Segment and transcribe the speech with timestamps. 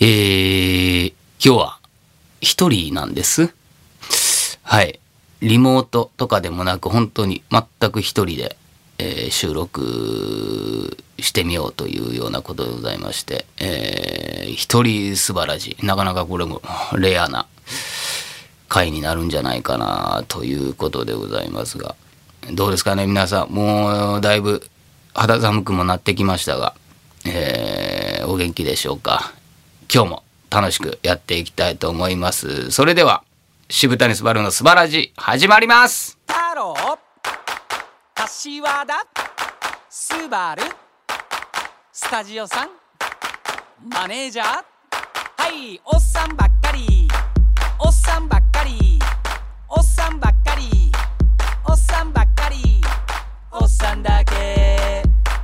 [0.00, 1.78] えー、今日は
[2.42, 3.54] 一人なんです。
[4.62, 5.00] はい。
[5.40, 8.56] リモートとかでもなく、本当に全く一人で、
[8.98, 15.86] えー収録してみようというようなことでございまして、えー一人素晴らしい。
[15.86, 16.60] なかなかこれも
[16.98, 17.46] レアな
[18.68, 21.94] 回になるんじゃないかなということでございますが、
[22.52, 23.48] どうですかね、皆さん。
[23.48, 24.68] もうだいぶ
[25.14, 26.74] 肌寒くもなってきましたが、
[27.26, 29.32] えーお元気でしょうか？
[29.92, 32.70] 今日も楽しくやっていきたいと思います。
[32.70, 33.22] それでは、
[33.68, 36.18] 渋谷すばるのすばらじ始まります。
[36.26, 36.74] 太郎。
[38.14, 38.94] 柏田。
[39.90, 40.62] スバル。
[41.92, 42.68] スタジオさん。
[43.92, 44.46] マネージャー。
[44.46, 47.08] はいおっさんばっかり。
[47.78, 48.98] おっさんばっかり。
[49.68, 50.90] おっさんばっかり。
[51.68, 52.80] おっさんばっかり。
[53.52, 55.02] おっさんだけ。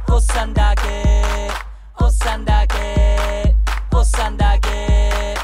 [0.08, 1.09] おっさんだけ。
[2.02, 3.54] おっさんだけ。
[3.92, 5.36] おっさんだけ。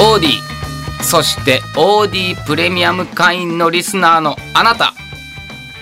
[0.00, 4.94] オーディそしてオーディプレミアム会員のリスナーのあなた。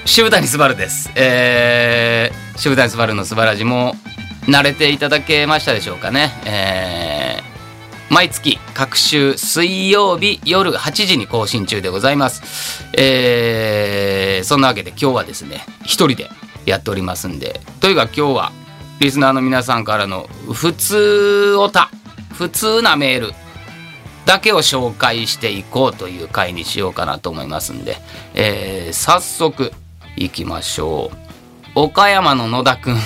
[0.05, 1.11] 渋谷すばるです。
[1.15, 3.95] えー、渋谷すばるのすばらじも
[4.47, 6.31] 慣れていただけましたでしょうかね。
[6.45, 12.85] えー、毎月各週水曜日夜8時に更新中でございます。
[12.95, 16.29] えー、そんなわけで今日はですね一人で
[16.67, 17.61] やっておりますんで。
[17.81, 18.53] というか今日は
[19.01, 21.91] リスナーの皆さんからの普通おた
[22.35, 23.33] 普通なメール
[24.25, 27.97] だけを紹介していこうという回にしようかなと思いますんで、
[28.35, 29.73] えー早速
[30.17, 31.11] いきましょ
[31.75, 31.81] う。
[31.81, 32.97] 岡山の野田くん。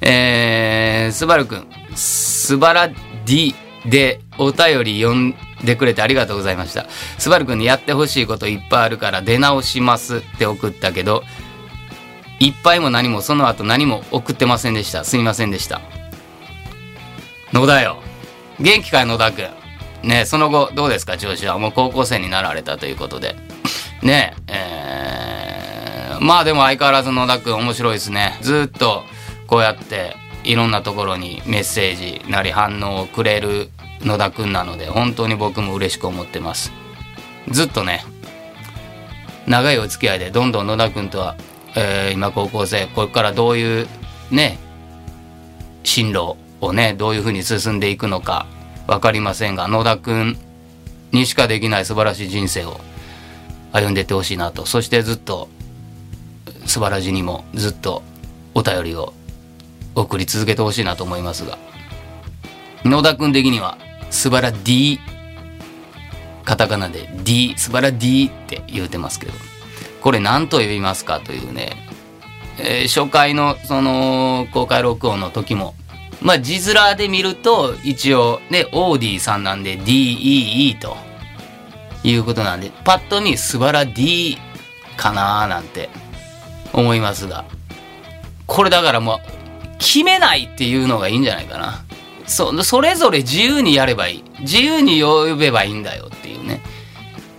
[0.00, 1.66] えー、すばるくん。
[1.94, 2.90] すばら
[3.26, 3.54] D
[3.86, 6.86] でお便り読んでくれてありがとうございました。
[7.18, 11.22] すばるくんにやってほしいこといっぱいあるから出直しますって送ったけど
[12.40, 15.04] いっぱいも何もその後何も送ってませんでした。
[15.04, 15.80] すみませんでした。
[17.52, 17.98] 野田よ。
[18.58, 21.18] 元気かい野田くんねその後どうですか？
[21.18, 21.58] 調子は。
[21.58, 23.36] もう高校生になられたということで。
[24.02, 28.38] ねえーまあでも相変わらず野田くん面白いですね。
[28.42, 29.04] ずっと
[29.46, 33.70] こうやっていろんなところにメッセージなり反応をくれる
[34.02, 36.72] 野田くんなので本当に僕も嬉しく思ってます。
[37.48, 38.04] ずっとね
[39.46, 41.36] 長いお付き合いでどんどん野田くんとは、
[41.76, 43.86] えー今高校生これからどういう
[44.30, 44.58] ね
[45.84, 48.46] 進路をねどういうふうに進んでいくのか
[48.86, 50.36] 分かりませんが野田くん
[51.12, 52.80] にしかできない素晴らしい人生を
[53.72, 54.66] 歩んでいってほしいなと。
[54.66, 55.48] そしてずっと
[56.66, 58.02] 素晴らしにもずっと
[58.54, 59.12] お便りを
[59.94, 61.58] 送り続けてほしいなと思いますが
[62.84, 63.78] 野田くん的には
[64.10, 65.00] 素晴ら D
[66.44, 69.49] カタカナで D 素晴ら D って言うてますけど。
[70.00, 71.72] これ何と呼びますかというね、
[72.58, 75.74] えー初回のその公開録音の時も。
[76.22, 80.96] まあ字面で見ると一応ねオーディさんなんで DEE と
[82.04, 84.36] いうことなんでパッと見素晴ら D
[84.98, 85.88] かなーなんて
[86.72, 87.44] 思いますが。
[88.46, 89.18] これだからもう
[89.78, 91.84] 決めないっていうのがいいんじゃないかな。
[92.26, 94.24] そそれぞれ自由にやればいい。
[94.40, 96.60] 自由に呼べばいいんだよっていうね。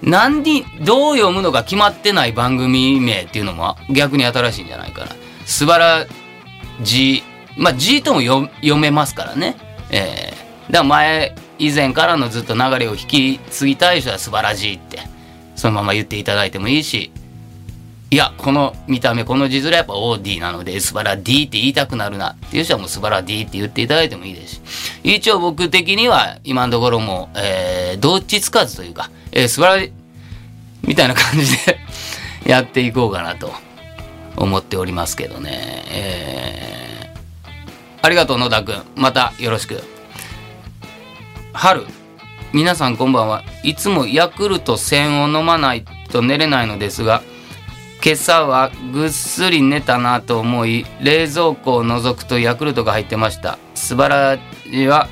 [0.02, 5.16] 何にどう読むのか決まってない番組名っていうのも逆に新しいんじゃないかな。
[5.46, 6.06] 素晴ら
[6.82, 7.24] じ
[7.58, 9.56] まあじとも読めますからね。
[9.92, 15.00] えー、だから前以前からのずっと流れを引き継ぎたい人は素晴らじいって
[15.56, 17.12] そのまま言っていただいてもいいし
[18.14, 22.32] いやこの見た目この字面やっぱ OD なのでスバラ D って言いたくなるな。
[22.32, 24.62] っていう人はもうスバラ D って言っていただいてもいいですし。
[25.02, 29.84] 一応僕的には今のところもう、えー、どっちつかずというか、えー、スバラ
[30.84, 31.80] みたいな感じで
[32.46, 33.54] やっていこうかなと
[34.36, 35.86] 思っておりますけどね。
[35.90, 39.82] えー、ありがとう野田くんまたよろしく。
[41.54, 41.86] 春
[42.52, 43.46] 皆さんこんばんは。
[43.64, 47.24] いつもヤクルト1000を飲まないと寝れないのですが
[48.04, 53.60] 今朝はぐっすり寝たなと思い冷蔵庫を覗くとヤクルトが入ってました。
[53.76, 55.08] 素晴らしいは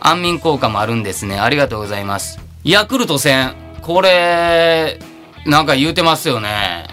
[0.00, 1.38] 安眠効果もあるんですね。
[1.38, 2.40] ありがとうございます。
[2.64, 4.98] ヤクルト1000これ
[5.46, 6.88] なんか言うてますよね。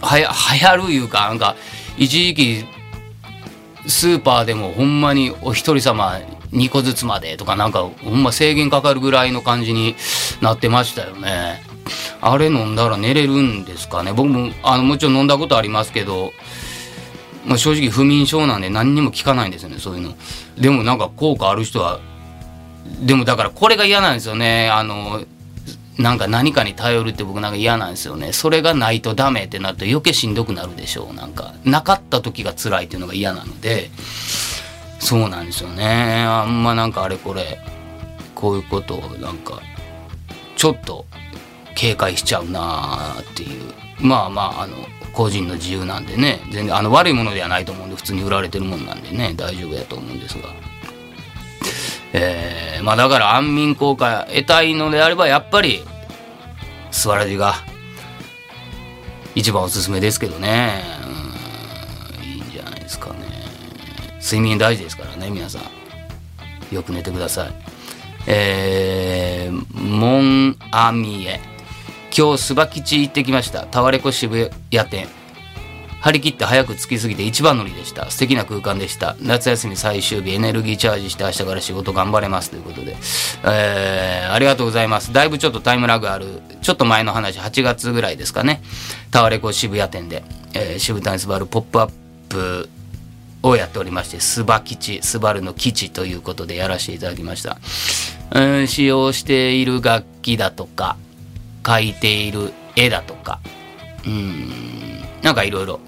[0.00, 1.54] はや流行るいうかなんか
[1.98, 2.64] 一時期
[3.86, 6.18] スーパーでもほんまにお一人様
[6.52, 9.94] 2個ずつまでとかなんかほんま制限かかるぐらいの感じに
[10.40, 11.71] なってましたよね。
[12.20, 14.12] あれ飲んだら寝れるんですかね。
[14.12, 16.32] 僕もあのもちろん飲んだことありますけど、
[17.46, 20.14] まあ、正直不眠症なんで何にも効かないんですよねそういうの。
[20.58, 22.00] でもなんか効果ある人は
[23.00, 24.70] でもだからこれが嫌なんですよね。
[24.70, 25.24] あの
[25.98, 28.32] なんか何かに頼るって僕なんか嫌なんですよね。
[28.32, 31.14] それがないとダメってなると余計しんどくなるでしょう。
[31.14, 33.90] なんかなかった時が辛いっていうのが嫌なので
[34.98, 36.24] そうなんですよね。
[36.26, 37.58] あんまなんかあれこれ
[38.34, 39.60] こういうことをなんか
[40.56, 41.04] ちょっと
[41.82, 43.72] 警戒しちゃうなっていう。
[43.98, 44.76] まあまああの
[45.12, 46.38] 個人の自由なんでね。
[46.52, 49.34] 全然あの悪いものではないと思うんで普通に売られてるもんなんでね。
[49.36, 50.48] 大丈夫やと思うんですが。
[52.12, 55.82] えー、まあだから安眠効果得たいのであればやっぱり
[56.92, 57.54] スワラジが
[59.34, 60.84] 一番おすすめですけどね。
[61.04, 63.26] うんいいんじゃないですかね。
[64.22, 65.62] 睡眠大事ですからね皆さん。
[66.72, 67.52] よく寝てください。
[68.28, 71.40] えー、モンアミエ
[72.16, 73.64] 今日スバ吉行ってきました。
[73.64, 75.08] タワレコ渋谷店。
[76.02, 78.10] 張り切って早く着きすぎて一番乗りでした。
[78.10, 79.16] 素敵な空間でした。
[79.22, 82.96] 夏休み最終日エネルギーチャージして明日から仕事頑張れますということで、
[83.46, 85.12] えー、ありがとうございます。
[85.14, 86.42] だいぶちょっとタイムラグある。
[86.60, 88.60] ちょっと前の話8月ぐらいですかね。
[89.10, 90.22] タワレコ渋谷店で、
[90.52, 91.90] えー、渋谷スバルポップアッ
[92.28, 92.68] プ
[93.42, 97.56] をやっておりまして、スバ吉、スバルの基地ということでやらせていただきました。
[98.32, 100.96] うん、使用している楽器だとか、
[101.62, 103.40] 描いている絵だとか、
[104.06, 105.80] うん、なんかいろいろ。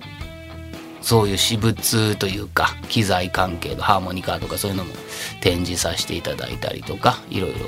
[1.01, 4.95] そういう私物というか機材関係のハーモニカとかそういうのも
[5.43, 7.59] 展示させていただいたりとかいろいろ。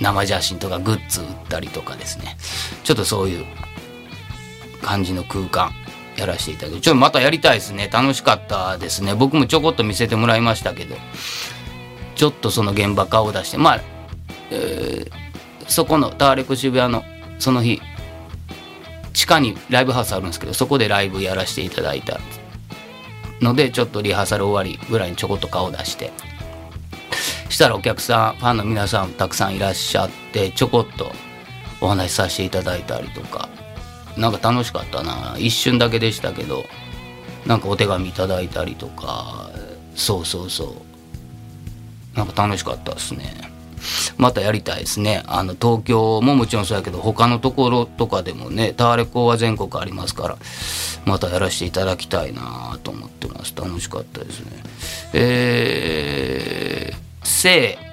[0.00, 2.36] 生写真とかグッズ売ったりとかですね。
[2.84, 3.44] ちょっとそういう
[4.82, 5.72] 感じの空間
[6.16, 7.88] やらせていただきちょっとまたやりたいですね。
[7.92, 9.14] 楽しかったですね。
[9.14, 10.96] 僕もちょこっと見せてもらいましたけど。
[12.20, 13.80] ちょっとその現場顔を出してまあ、
[14.50, 15.10] えー、
[15.70, 17.04] そこのターレコ渋谷の
[17.38, 17.80] その日
[19.12, 22.18] 地下にライブハウスあるんですけどそこでライブやらせていただいた
[23.40, 26.12] のでちょっとリハーサル終わりぐらいにちょこっと顔出して。
[27.48, 31.12] したらお客さんファンの皆さんたくさんいらっしゃってちょこっと
[31.80, 33.48] お話しさせていただいたりとか。
[34.16, 35.36] なんか楽しかったな。
[35.38, 36.64] 一瞬だけでしたけど
[37.46, 39.50] なんかお手紙いただいたりとか。
[39.94, 40.64] そうそうそ
[42.14, 42.16] う。
[42.16, 43.49] なんか楽しかったですね。
[44.16, 45.22] またやりたいですね。
[45.26, 50.38] あの東京ももちろんそうやけど他のところとかでもねタワレコは全国ありますから
[51.04, 53.54] またやらせていただきたいなと思ってます。
[53.56, 54.62] 楽しかったですね。
[55.12, 57.90] えー、せい。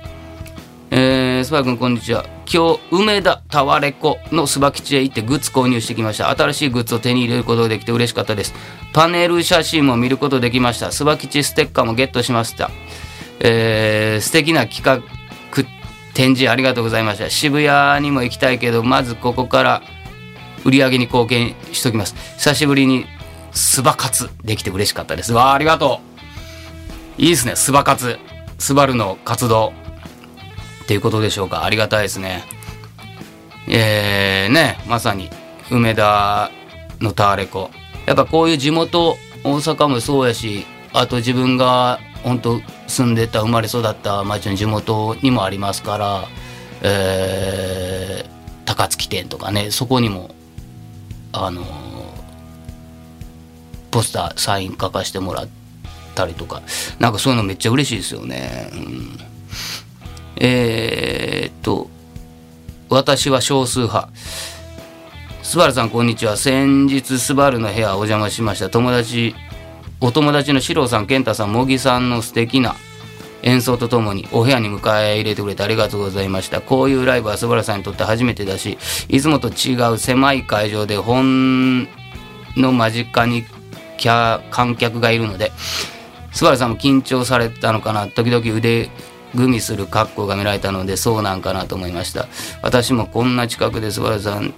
[0.89, 2.25] えー、スパイ君こんにちは。
[2.49, 6.29] 今日梅田タワレコのスバ吉へ行ってグッズ購入してきました。
[6.29, 8.53] 新しいグッズを手に入れることができて嬉しかったです。
[8.93, 10.93] パネル写真も見ることできました。
[10.93, 12.71] スバ吉ステッカーもゲットしました。
[13.41, 15.05] えー、素敵な企画
[16.17, 17.29] 展示ありがとうございました。
[17.29, 19.83] 渋谷にも行きたいけどまずここから
[20.65, 22.15] 売り上げに貢献しときます。
[22.37, 23.05] 久しぶりに
[23.51, 25.31] スバ活できて嬉しかったです。
[25.31, 25.99] わあありがと
[27.19, 27.21] う。
[27.21, 27.55] いいですね。
[27.55, 28.17] スバ活。
[28.57, 29.73] スバルの活動
[30.85, 31.63] っていうことでしょうか。
[31.63, 32.45] ありがたいですね。
[33.67, 35.29] えー、ねまさに
[35.69, 36.49] 梅田
[36.99, 37.69] のターレコ。
[38.07, 42.59] やっぱこういう地元大阪もそうやしあと自分が本当
[42.97, 46.23] 住んでた生まれ育った町の地元にもありますから、
[46.81, 50.33] えー、高槻店とかねそこにも
[51.31, 51.63] あの
[53.91, 55.47] ポスターサイン書かしてもらっ
[56.15, 56.63] たりとか
[56.97, 58.71] なんかそういうのめっちゃ嬉しいですよね。
[58.73, 59.17] うん、
[60.37, 61.91] えー、っと
[62.89, 64.09] 私は少数派。
[65.43, 66.35] スバルさんこんにちは。
[66.35, 68.71] 先日スバルの部屋お邪魔しました。
[68.71, 69.35] 友達
[70.01, 72.75] お友達の四郎さん健太さん茂木さんの素敵な
[73.47, 76.59] 演奏とともにお部屋に迎え入れてくれてありがとうございました。
[76.59, 78.77] こういうライブは素晴らさんにとって初めてだし
[79.07, 81.83] いつもと違う狭い会場で本
[82.57, 83.45] の間近に
[84.51, 85.53] 観客がいるので
[86.33, 88.07] 素晴らさんも緊張されたのかな？
[88.07, 88.89] 時々腕
[89.33, 92.27] 組みする格好が見られたのでそうなんかなと思いました。
[92.61, 94.53] 私もこんな近くで素晴らさん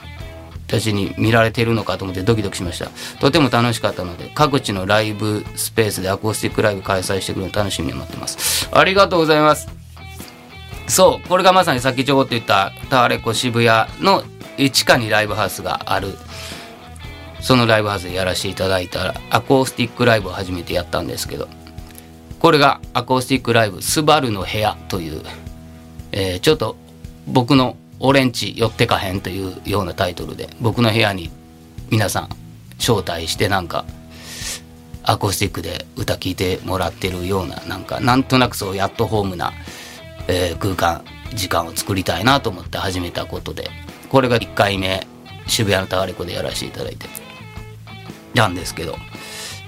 [0.70, 2.90] たちに見られているのかと思ってドキドキしました。
[3.20, 8.70] とても楽しかったので各地のライブスペースでアコースティックライブ開催してくるの楽しみに待ってます。
[8.72, 9.68] ありがとうございます。
[10.88, 14.24] そうこれがまさにさっきちょこっと言ったタワレコ渋谷の
[14.58, 16.18] 地下にライブハウスがある。
[17.42, 21.48] そのライブハウスでやらせていただいたらアコースティックライブを初めてやったんですけど
[22.40, 25.24] これがアコースティックライブ「スバルの部屋」という、
[26.12, 26.76] えー、ちょっと
[27.28, 31.30] 僕の俺んち寄ってかへんというようなタイトルで僕の部屋に
[31.90, 32.30] 皆さん
[32.78, 33.86] 招待してなんか
[35.04, 39.54] アコースティックで歌聴いてもらってるようななんかなんとなくそうやっとホームな、
[40.28, 41.04] えー、空間
[41.34, 43.70] 時間を作りたいなと思って始めたことで
[44.10, 45.06] これが1回目
[45.48, 47.08] 渋谷のタワレコでやらせていただいて
[48.34, 48.96] なんですけど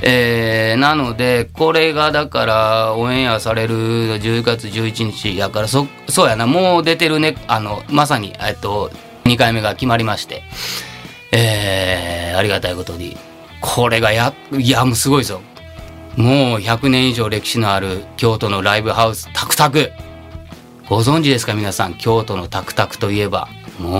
[0.04, 3.76] えー、なので、これがだから、オンエアされる
[4.20, 8.92] 10月11日やから、そ、そうやな、もう出てるね、あの、まさに、えっと、
[9.26, 10.42] 2回目が決まりまして、
[11.32, 13.16] えー、ありがたいことに、
[13.62, 15.42] これがや、いや、もうすごいですよ。
[16.18, 19.92] もう100年以上歴史のある京都のライブハウス、タクタク。
[20.90, 23.48] ご存知ですか皆さん、京都のタクタクといえば。
[23.80, 23.92] も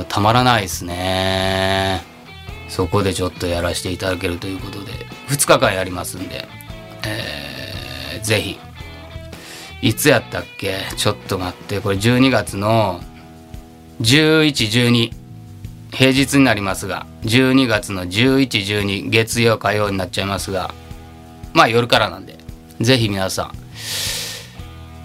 [0.00, 2.07] う、たまらないですね。
[2.68, 4.92] そこでちょっとやらせていただけるということで、
[5.28, 6.46] 2日間やりますんで、
[7.06, 8.58] えー、ぜひ。
[9.80, 10.74] いつやったっけ？
[10.96, 13.00] ちょっと待って、これ12月の
[14.00, 15.12] 11、12。
[15.92, 20.74] 平日になりますが、12月の11、12、月曜、火曜になっちゃいますが、
[21.54, 22.38] まあ夜からなんで、
[22.80, 23.52] ぜひ皆さん、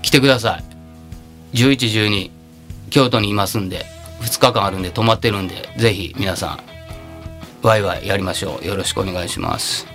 [0.01, 0.63] 来てください。
[1.57, 1.77] 11、
[2.07, 2.31] 12、
[2.89, 3.85] 京都にいますんで、
[4.21, 6.59] 2日間あるんで泊まってるんで、ぜひ皆さん、
[7.63, 8.67] ワイワイやりましょう。
[8.67, 9.87] よろしくお願いします。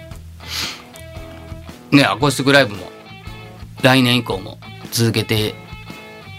[1.93, 2.91] ね、アコースティックライブも、
[3.83, 4.59] 来年以降も
[4.91, 5.55] 続けて、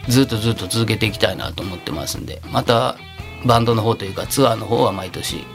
[0.08, 2.98] ずっとずっと続けていきたいなと思ってますんで、また、
[3.46, 5.46] バンドの方というかツアーの方は毎年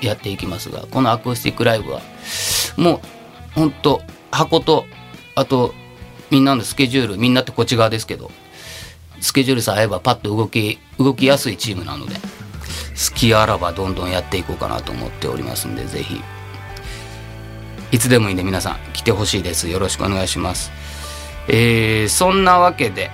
[0.00, 2.00] やっていきますがこのアコースティックライブは
[2.76, 3.00] もう
[3.54, 4.84] ほんと箱と
[5.34, 5.74] あと
[6.30, 8.30] みんなのスケジュールみんなってこっち側ですけど
[9.20, 12.16] スケジュールさえ合えばパッと動き動きやすいチームなので
[12.94, 16.22] 好きあらばどんどんやっていこうかなと思っておりますんでぜひ。
[17.92, 19.68] いつでもいいんで皆さん来てほしいです。
[19.68, 20.72] よろしくお願いします。
[21.48, 23.10] えー、そんなわけで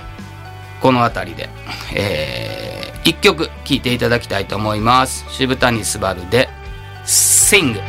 [0.81, 1.49] この辺りで
[1.95, 5.25] えー一曲聴いていただきたいと思います。
[5.31, 6.49] 渋谷すばるで
[7.05, 7.81] 「Sing」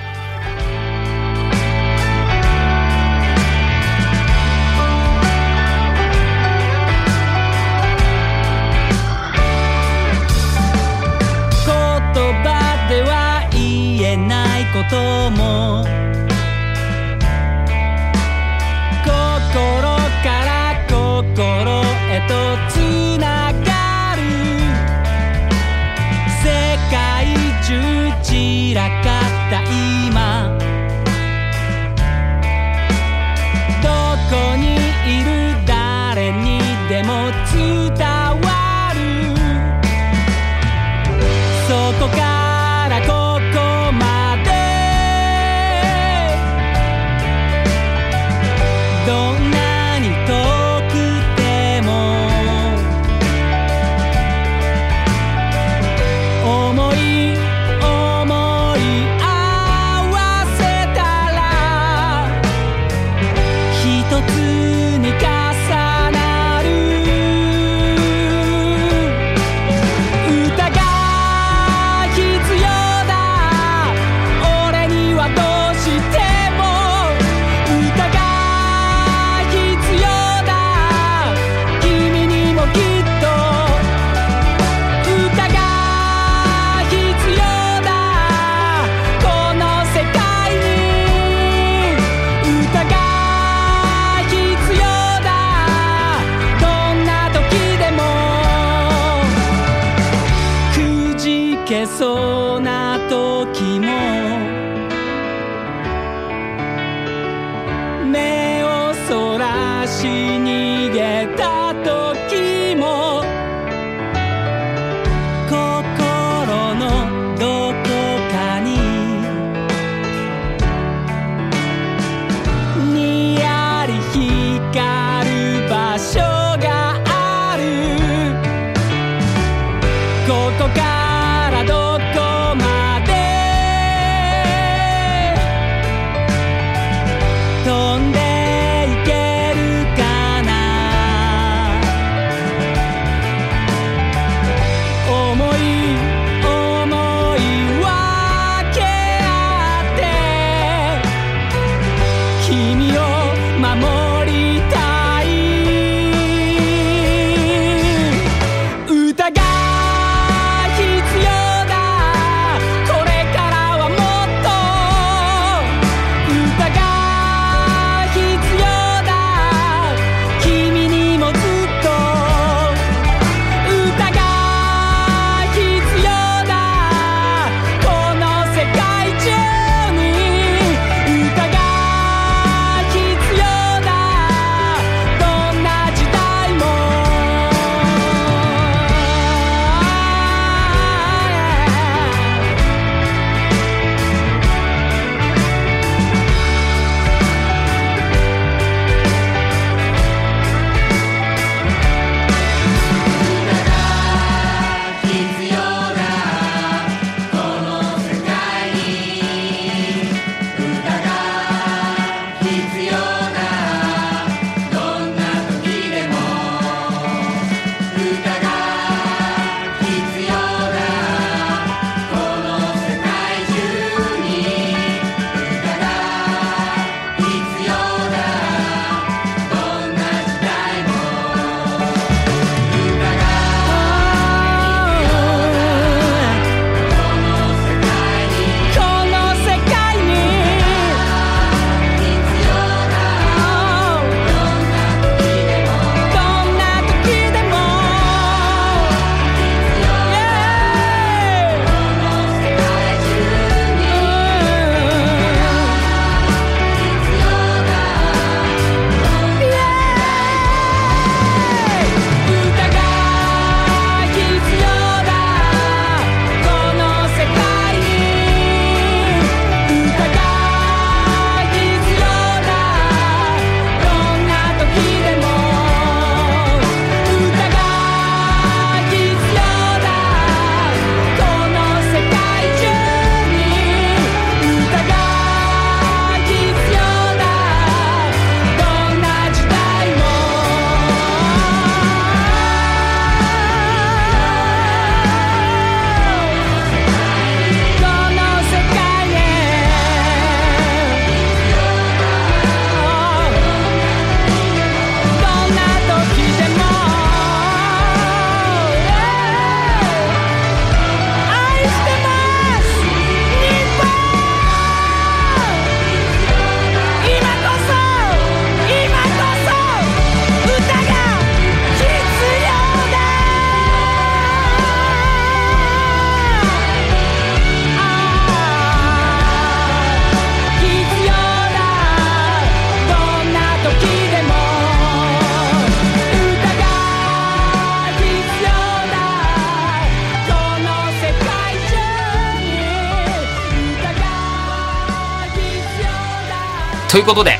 [346.91, 347.39] ということで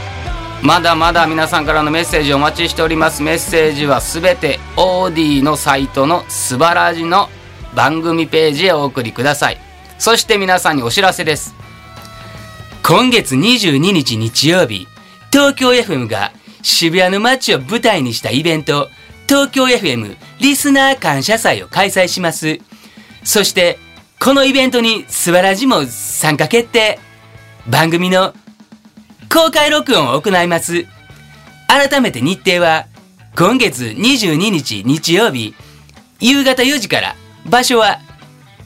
[0.64, 3.22] まだまだ皆さんからのメッセージをお待ちしております。
[3.22, 7.28] メッセージはすべて OD のサイトのすばらじの
[7.76, 9.58] 番組ページへお送りください。
[10.00, 11.54] そして皆さんにお知らせです。
[12.82, 14.88] 今月22日日曜日
[15.34, 18.88] 東京 FM が渋谷の街を舞台にしたイベント
[19.28, 22.60] 東京 FM リスナー感謝祭を開催します。
[23.26, 23.80] そして
[24.18, 27.00] このイベントにすばらじも参加決定。
[27.68, 28.34] 番組の
[29.34, 30.86] 公開録音を行います。
[31.66, 32.88] 改めて日程は、
[33.38, 35.56] 今月22日日曜日、
[36.20, 37.16] 夕方4時から、
[37.50, 38.00] 場所は、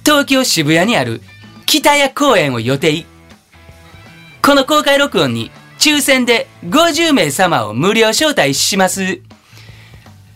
[0.04, 1.21] 東京渋谷にある
[1.67, 3.06] 北谷公園を予定。
[4.41, 9.21] この公開録音に、抽選で50名様を無料招待します。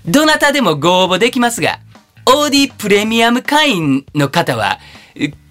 [0.06, 1.80] どなたでもご応募できますが、
[2.28, 4.78] OD プレミアム会員の方は、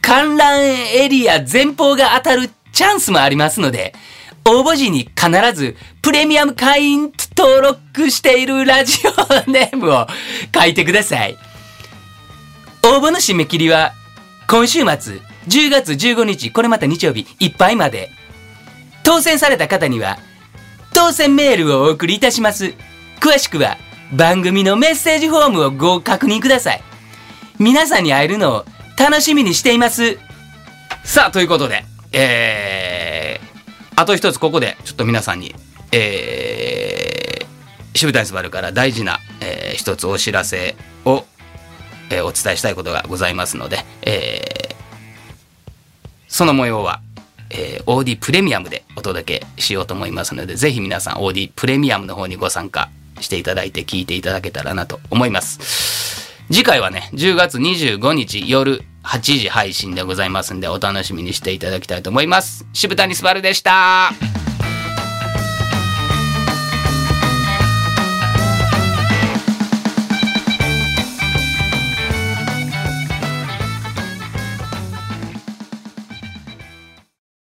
[0.03, 3.93] 観覧エリア前方が当たるチャンスもありますので、
[4.49, 10.07] 応募時に必ずプレミアム会員登録しているラジオネームを
[10.55, 11.37] 書いてください。
[12.83, 13.93] 応募の締め切りは
[14.49, 18.11] 今週末10月15日、これまた日曜日いっぱいまで。
[19.05, 20.19] 当選された方には
[20.93, 22.75] 当選メールをお送りいたします。
[23.21, 23.77] 詳しくは
[24.13, 26.83] 番組のメッセージフォームをご確認ください。
[27.59, 28.65] 皆さんに会えるのを
[28.99, 30.19] 楽しみにしています。
[31.05, 33.48] さあ、ということで、えー、
[33.99, 35.57] あと一つここでちょっと皆さんに、
[35.91, 41.25] えー、渋谷スバルから大事な、えー、一つお知らせを、
[42.09, 44.75] えー、お伝えしたいことがございますので、えー、
[46.29, 47.01] その模様は、
[47.51, 56.39] えー、OD プレミアムでお届けしようと思いますので、ぜひ皆さん OD プレミアムの方にご参加していただいて聞いていただけたらなと思います。
[56.53, 62.67] 次回はね、10月25日夜8時配信でございますんで、お楽しみにしていただきたいと思います。
[62.75, 64.13] 渋谷スバルでした。